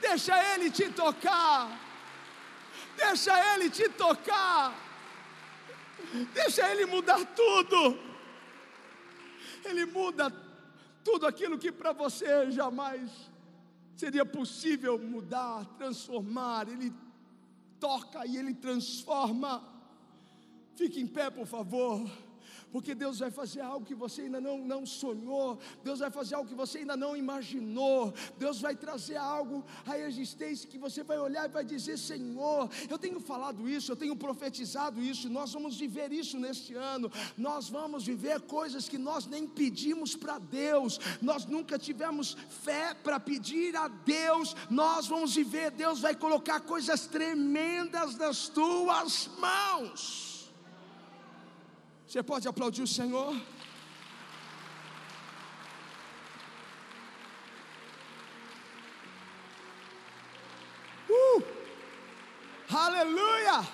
[0.00, 1.68] Deixa Ele te tocar.
[2.96, 4.83] Deixa Ele te tocar.
[6.32, 7.98] Deixa Ele mudar tudo.
[9.64, 10.30] Ele muda
[11.02, 13.10] tudo aquilo que para você jamais
[13.96, 16.68] seria possível mudar, transformar.
[16.68, 16.92] Ele
[17.80, 19.62] toca e Ele transforma.
[20.76, 22.23] Fique em pé, por favor
[22.74, 26.48] porque Deus vai fazer algo que você ainda não, não sonhou, Deus vai fazer algo
[26.48, 31.44] que você ainda não imaginou, Deus vai trazer algo à existência que você vai olhar
[31.48, 36.10] e vai dizer: Senhor, eu tenho falado isso, eu tenho profetizado isso, nós vamos viver
[36.12, 41.78] isso neste ano, nós vamos viver coisas que nós nem pedimos para Deus, nós nunca
[41.78, 48.48] tivemos fé para pedir a Deus, nós vamos viver, Deus vai colocar coisas tremendas nas
[48.48, 50.33] tuas mãos.
[52.14, 53.34] Você pode aplaudir o Senhor?
[61.10, 61.42] Uh!
[62.72, 63.68] Aleluia!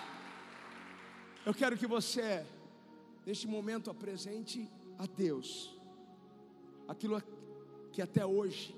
[1.44, 2.46] Eu quero que você,
[3.26, 4.66] neste momento, apresente
[4.98, 5.78] a Deus
[6.88, 7.22] aquilo
[7.92, 8.74] que até hoje,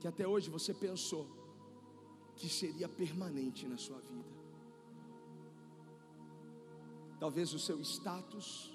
[0.00, 1.24] que até hoje você pensou
[2.34, 4.32] que seria permanente na sua vida.
[7.20, 8.71] Talvez o seu status,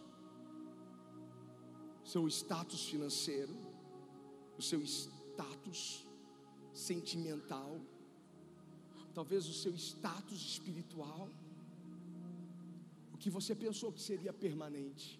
[2.11, 3.53] seu status financeiro,
[4.57, 6.05] o seu status
[6.73, 7.71] sentimental,
[9.13, 11.29] talvez o seu status espiritual,
[13.13, 15.19] o que você pensou que seria permanente,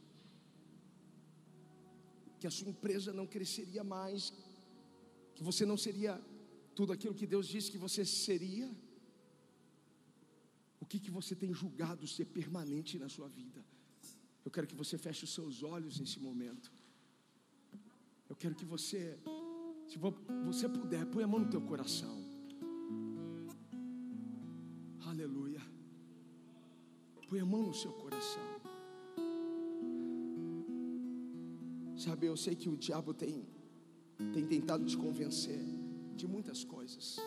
[2.40, 4.32] que a sua empresa não cresceria mais,
[5.36, 6.14] que você não seria
[6.74, 8.70] tudo aquilo que Deus disse que você seria.
[10.80, 13.62] O que, que você tem julgado ser permanente na sua vida?
[14.48, 16.72] Eu quero que você feche os seus olhos nesse momento.
[18.30, 19.20] Eu quero que você,
[19.90, 19.98] se
[20.50, 22.16] você puder, põe a mão no teu coração.
[25.06, 25.62] Aleluia.
[27.28, 28.48] Põe a mão no seu coração.
[32.06, 33.46] Sabe, eu sei que o diabo tem,
[34.34, 35.60] tem tentado te convencer
[36.16, 37.18] de muitas coisas,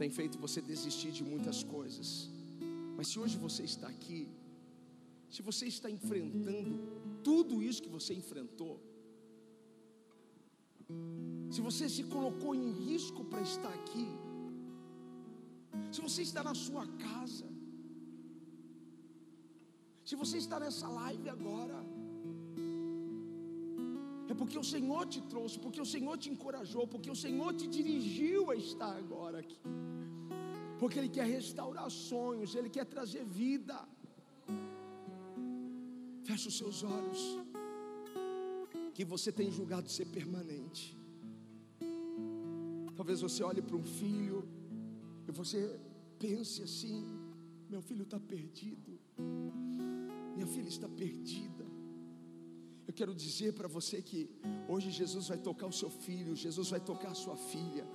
[0.00, 2.28] tem feito você desistir de muitas coisas.
[2.96, 4.28] Mas se hoje você está aqui,
[5.34, 6.74] se você está enfrentando
[7.28, 8.76] tudo isso que você enfrentou,
[11.54, 14.08] se você se colocou em risco para estar aqui,
[15.94, 17.46] se você está na sua casa,
[20.08, 21.78] se você está nessa live agora,
[24.32, 27.66] é porque o Senhor te trouxe, porque o Senhor te encorajou, porque o Senhor te
[27.76, 29.60] dirigiu a estar agora aqui,
[30.80, 33.76] porque Ele quer restaurar sonhos, Ele quer trazer vida.
[36.28, 37.20] Feche os seus olhos,
[38.92, 40.94] que você tem julgado ser permanente.
[42.94, 44.46] Talvez você olhe para um filho
[45.26, 45.80] e você
[46.18, 47.02] pense assim:
[47.70, 49.00] meu filho está perdido,
[50.36, 51.64] minha filha está perdida.
[52.86, 54.28] Eu quero dizer para você que
[54.68, 57.86] hoje Jesus vai tocar o seu filho, Jesus vai tocar a sua filha,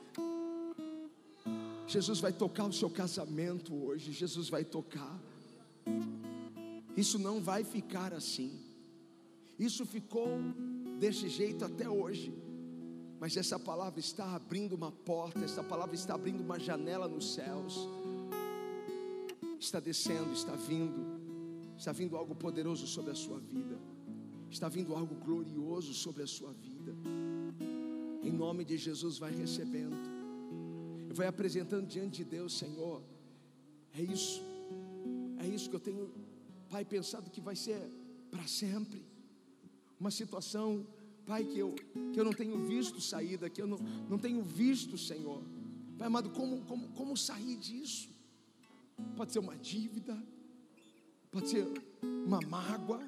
[1.85, 5.21] Jesus vai tocar o seu casamento hoje, Jesus vai tocar.
[6.95, 8.59] Isso não vai ficar assim.
[9.57, 10.27] Isso ficou
[10.99, 12.33] desse jeito até hoje.
[13.19, 17.87] Mas essa palavra está abrindo uma porta, essa palavra está abrindo uma janela nos céus.
[19.59, 21.01] Está descendo, está vindo,
[21.77, 23.79] está vindo algo poderoso sobre a sua vida,
[24.51, 26.93] está vindo algo glorioso sobre a sua vida.
[28.21, 29.95] Em nome de Jesus, vai recebendo,
[31.13, 33.01] vai apresentando diante de Deus, Senhor.
[33.93, 34.41] É isso,
[35.37, 36.11] é isso que eu tenho,
[36.73, 37.79] Pai, pensado que vai ser
[38.31, 39.05] para sempre.
[39.99, 40.83] Uma situação
[41.23, 41.75] Pai, que eu,
[42.11, 43.77] que eu não tenho visto saída, que eu não,
[44.09, 45.41] não tenho visto, Senhor.
[45.99, 48.09] Pai amado, como, como, como sair disso?
[49.15, 50.21] Pode ser uma dívida,
[51.31, 51.65] pode ser
[52.01, 53.01] uma mágoa,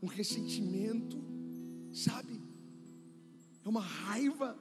[0.00, 1.18] um ressentimento,
[1.92, 2.40] sabe?
[3.64, 4.56] É uma raiva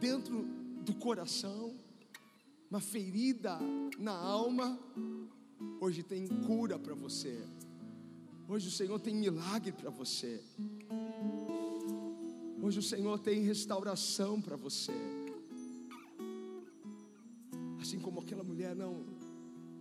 [0.00, 0.42] dentro
[0.84, 1.74] do coração,
[2.68, 3.58] uma ferida
[3.96, 4.76] na alma.
[5.80, 7.42] Hoje tem cura para você.
[8.48, 10.42] Hoje o Senhor tem milagre para você.
[12.62, 14.92] Hoje o Senhor tem restauração para você.
[17.80, 19.04] Assim como aquela mulher, não,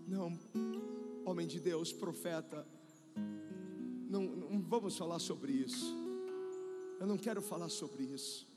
[0.08, 0.40] não,
[1.26, 2.68] homem de Deus, profeta,
[4.10, 5.96] não, não vamos falar sobre isso.
[7.00, 8.48] Eu não quero falar sobre isso.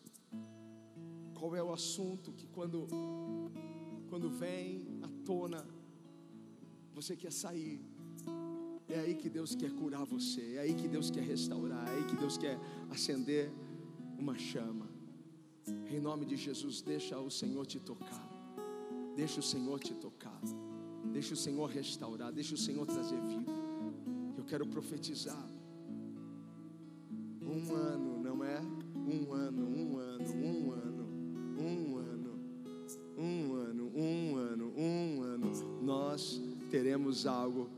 [1.38, 2.86] Qual é o assunto que quando,
[4.08, 5.66] quando vem à tona,
[7.04, 7.80] você quer sair?
[8.88, 12.04] É aí que Deus quer curar você, é aí que Deus quer restaurar, é aí
[12.04, 12.58] que Deus quer
[12.90, 13.52] acender
[14.18, 14.88] uma chama.
[15.90, 18.26] Em nome de Jesus, deixa o Senhor te tocar.
[19.14, 20.40] Deixa o Senhor te tocar.
[21.12, 23.52] Deixa o Senhor restaurar, deixa o Senhor trazer vida.
[24.38, 25.46] Eu quero profetizar.
[27.42, 28.13] Um ano,
[37.26, 37.68] algo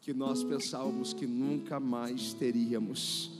[0.00, 3.30] que nós pensávamos que nunca mais teríamos.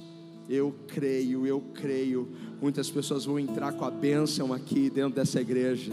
[0.48, 2.28] Eu creio, eu creio.
[2.60, 5.92] Muitas pessoas vão entrar com a bênção aqui dentro dessa igreja.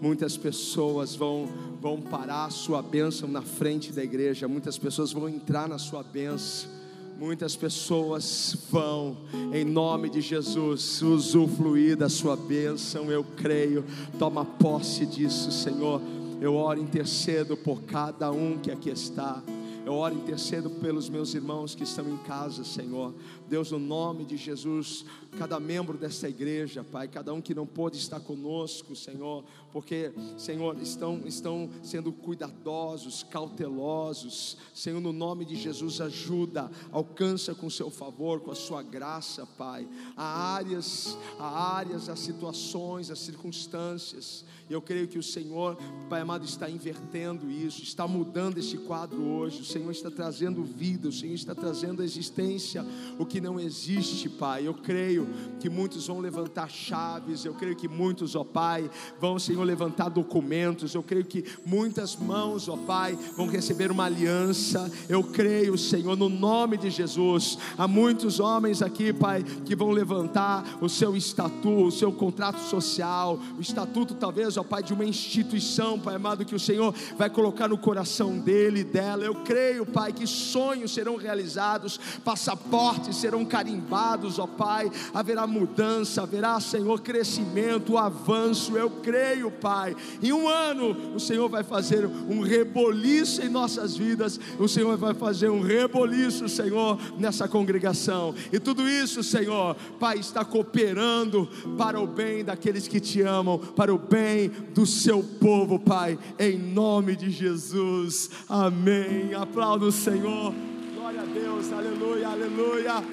[0.00, 1.48] Muitas pessoas vão,
[1.80, 4.46] vão parar a sua bênção na frente da igreja.
[4.46, 6.70] Muitas pessoas vão entrar na sua bênção.
[7.18, 9.16] Muitas pessoas vão,
[9.52, 13.10] em nome de Jesus, usufruir da sua bênção.
[13.10, 13.84] Eu creio.
[14.20, 16.00] Toma posse disso, Senhor.
[16.40, 19.42] Eu oro intercedo por cada um que aqui está.
[19.84, 23.12] Eu oro intercedo pelos meus irmãos que estão em casa, Senhor.
[23.48, 25.04] Deus, no nome de Jesus,
[25.38, 30.76] cada membro dessa igreja, Pai, cada um que não pôde estar conosco, Senhor, porque, Senhor,
[30.80, 34.58] estão, estão sendo cuidadosos, cautelosos.
[34.74, 39.88] Senhor, no nome de Jesus, ajuda, alcança com seu favor, com a sua graça, Pai.
[40.16, 44.44] Há áreas, há áreas, há situações, há circunstâncias.
[44.70, 45.76] Eu creio que o Senhor,
[46.10, 49.62] Pai amado, está invertendo isso, está mudando esse quadro hoje.
[49.62, 52.84] O Senhor está trazendo vida, o Senhor está trazendo a existência,
[53.18, 54.66] o que não existe, Pai.
[54.66, 55.26] Eu creio
[55.58, 60.94] que muitos vão levantar chaves, eu creio que muitos, ó Pai, vão, Senhor, levantar documentos.
[60.94, 64.90] Eu creio que muitas mãos, ó Pai, vão receber uma aliança.
[65.08, 67.56] Eu creio, Senhor, no nome de Jesus.
[67.78, 73.38] Há muitos homens aqui, Pai, que vão levantar o seu estatuto, o seu contrato social,
[73.56, 77.68] o estatuto talvez ó Pai, de uma instituição, Pai amado, que o Senhor vai colocar
[77.68, 79.24] no coração dele e dela.
[79.24, 84.90] Eu creio, Pai, que sonhos serão realizados, passaportes serão carimbados, ó Pai.
[85.14, 88.76] Haverá mudança, haverá, Senhor, crescimento, avanço.
[88.76, 89.96] Eu creio, Pai.
[90.22, 94.38] Em um ano, o Senhor vai fazer um reboliço em nossas vidas.
[94.58, 98.34] O Senhor vai fazer um reboliço, Senhor, nessa congregação.
[98.52, 103.94] E tudo isso, Senhor, Pai, está cooperando para o bem daqueles que te amam, para
[103.94, 108.30] o bem do seu povo, Pai, em nome de Jesus.
[108.48, 109.34] Amém.
[109.34, 110.52] Aplauda o Senhor.
[110.94, 111.72] Glória a Deus.
[111.72, 113.04] Aleluia, aleluia.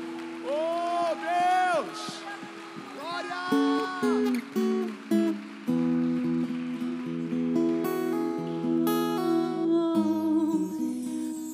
[0.48, 2.26] Oh, Deus!
[3.00, 3.36] Glória!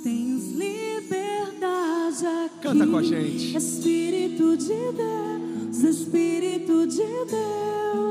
[0.03, 2.59] Tens liberdade aqui.
[2.61, 3.55] Canta com a gente.
[3.55, 8.10] Espírito de Deus, Espírito de Deus.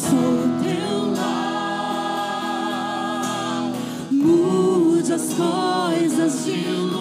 [0.00, 2.40] Sou teu lar.
[4.10, 6.99] Mude as coisas de lugar.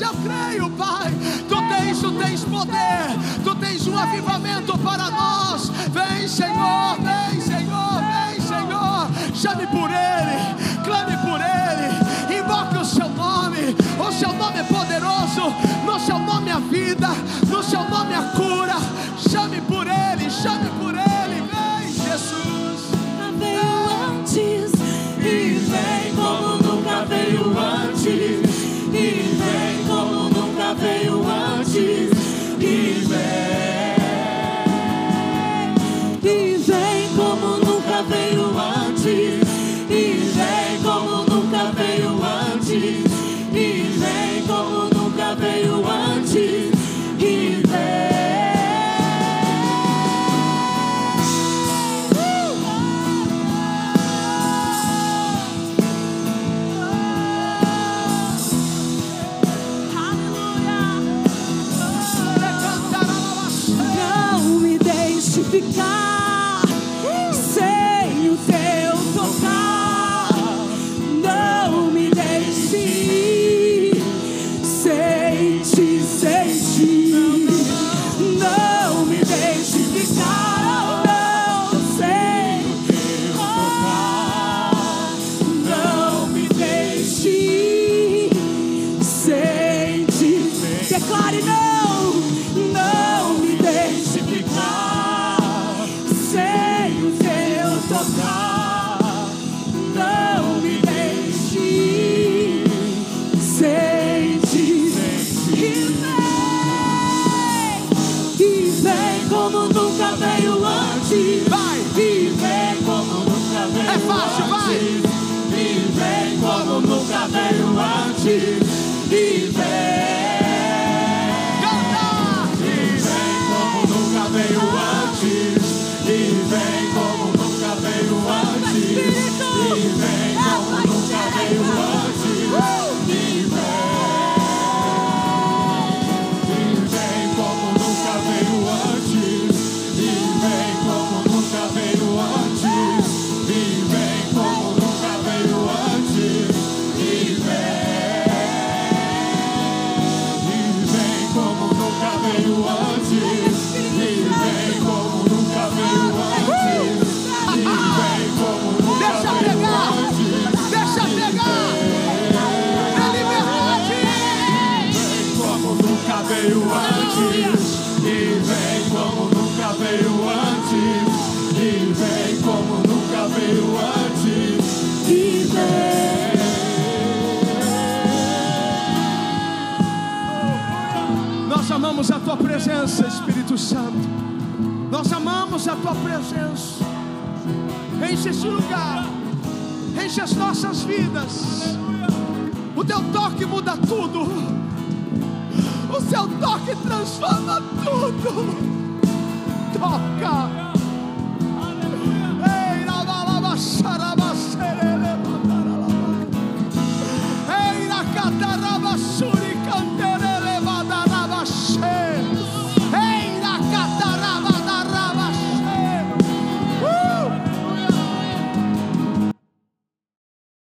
[0.00, 1.12] Eu creio, Pai.
[1.48, 5.68] Tu tens, tu tens poder, tu tens um avivamento para nós.
[5.68, 9.08] Vem, Senhor, vem, Senhor, vem, Senhor.
[9.34, 10.19] Chame por Ele.